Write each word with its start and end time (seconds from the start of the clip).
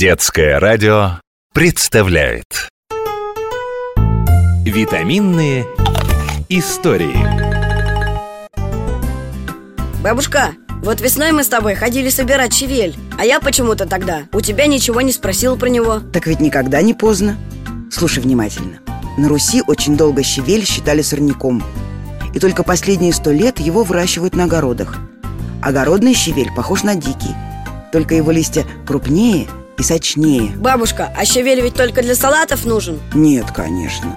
Детское 0.00 0.58
радио 0.58 1.20
представляет. 1.52 2.70
Витаминные 4.64 5.66
истории. 6.48 7.18
Бабушка, 10.02 10.52
вот 10.82 11.02
весной 11.02 11.32
мы 11.32 11.44
с 11.44 11.48
тобой 11.48 11.74
ходили 11.74 12.08
собирать 12.08 12.54
щавель 12.54 12.96
А 13.18 13.26
я 13.26 13.40
почему-то 13.40 13.84
тогда 13.84 14.22
у 14.32 14.40
тебя 14.40 14.66
ничего 14.66 15.02
не 15.02 15.12
спросил 15.12 15.58
про 15.58 15.68
него. 15.68 16.00
Так 16.14 16.26
ведь 16.26 16.40
никогда 16.40 16.80
не 16.80 16.94
поздно. 16.94 17.36
Слушай 17.92 18.22
внимательно. 18.22 18.78
На 19.18 19.28
Руси 19.28 19.62
очень 19.66 19.98
долго 19.98 20.22
щавель 20.22 20.64
считали 20.64 21.02
сорняком. 21.02 21.62
И 22.32 22.38
только 22.38 22.62
последние 22.62 23.12
сто 23.12 23.32
лет 23.32 23.60
его 23.60 23.84
выращивают 23.84 24.34
на 24.34 24.44
огородах. 24.44 24.96
Огородный 25.60 26.14
щавель 26.14 26.54
похож 26.56 26.84
на 26.84 26.94
дикий. 26.94 27.34
Только 27.92 28.14
его 28.14 28.30
листья 28.30 28.64
крупнее 28.86 29.46
и 29.80 29.82
сочнее. 29.82 30.52
Бабушка, 30.56 31.12
а 31.16 31.24
щавель 31.24 31.60
ведь 31.60 31.74
только 31.74 32.02
для 32.02 32.14
салатов 32.14 32.64
нужен. 32.64 33.00
Нет, 33.14 33.46
конечно. 33.54 34.16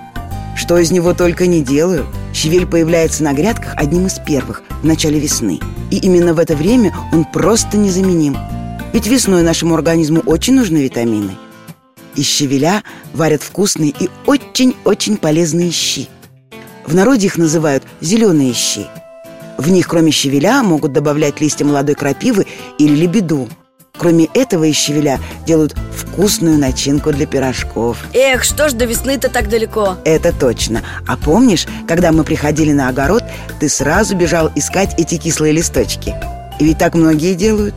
Что 0.55 0.77
из 0.77 0.91
него 0.91 1.13
только 1.13 1.47
не 1.47 1.63
делают 1.63 2.05
Щавель 2.33 2.65
появляется 2.65 3.23
на 3.23 3.33
грядках 3.33 3.73
одним 3.75 4.07
из 4.07 4.19
первых 4.19 4.63
В 4.81 4.85
начале 4.85 5.19
весны. 5.19 5.59
И 5.91 5.97
именно 5.97 6.33
в 6.33 6.39
это 6.39 6.55
время 6.55 6.93
он 7.11 7.25
просто 7.25 7.77
незаменим. 7.77 8.37
Ведь 8.91 9.07
весной 9.07 9.43
нашему 9.43 9.75
организму 9.75 10.21
очень 10.25 10.55
нужны 10.55 10.77
витамины. 10.77 11.31
Из 12.15 12.25
щавеля 12.25 12.83
варят 13.13 13.41
вкусные 13.41 13.93
и 13.99 14.09
очень-очень 14.25 15.17
полезные 15.17 15.71
щи. 15.71 16.07
В 16.85 16.93
народе 16.95 17.27
их 17.27 17.37
называют 17.37 17.83
зеленые 18.01 18.53
щи 18.53 18.87
В 19.57 19.69
них, 19.69 19.87
кроме 19.87 20.11
щавеля, 20.11 20.63
могут 20.63 20.91
добавлять 20.91 21.39
листья 21.39 21.65
молодой 21.65 21.95
крапивы 21.95 22.45
или 22.77 22.95
лебеду 22.95 23.47
Кроме 23.97 24.25
этого 24.33 24.63
из 24.63 24.75
щавеля 24.75 25.19
делают 25.45 25.75
вкусную 25.95 26.57
начинку 26.57 27.11
для 27.11 27.27
пирожков. 27.27 27.99
Эх, 28.13 28.43
что 28.43 28.67
ж 28.67 28.73
до 28.73 28.85
весны-то 28.85 29.29
так 29.29 29.49
далеко? 29.49 29.97
Это 30.03 30.33
точно. 30.33 30.81
А 31.07 31.15
помнишь, 31.15 31.67
когда 31.87 32.11
мы 32.11 32.23
приходили 32.23 32.71
на 32.71 32.89
огород 32.89 33.23
Ты 33.59 33.69
сразу 33.69 34.15
бежал 34.15 34.51
искать 34.55 34.95
эти 34.99 35.17
кислые 35.17 35.53
листочки? 35.53 36.15
И 36.59 36.65
ведь 36.65 36.79
так 36.79 36.95
многие 36.95 37.35
делают. 37.35 37.75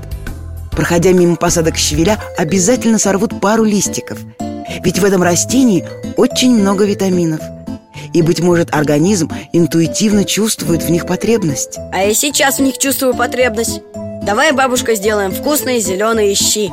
Проходя 0.73 1.13
мимо 1.13 1.37
посадок 1.37 1.77
щавеля 1.77 2.19
Обязательно 2.39 2.99
сорвут 2.99 3.39
пару 3.41 3.65
листиков. 3.65 4.19
Ведь 4.83 4.99
в 4.99 5.05
этом 5.05 5.23
растении 5.23 5.87
очень 6.17 6.59
много 6.59 6.87
витаминов. 6.87 7.41
И, 8.15 8.23
быть 8.23 8.41
может, 8.41 8.75
организм 8.75 9.31
интуитивно 9.53 10.25
чувствует 10.25 10.83
в 10.83 10.91
них 10.91 11.07
потребность. 11.07 11.79
А 11.93 11.99
я 11.99 12.15
сейчас 12.15 12.59
в 12.59 12.63
них 12.63 12.79
чувствую 12.79 13.15
потребность 13.15 13.83
Давай, 14.27 14.51
бабушка, 14.51 14.97
сделаем 14.97 15.31
вкусные 15.31 15.79
зеленые 15.79 16.35
щи 16.35 16.73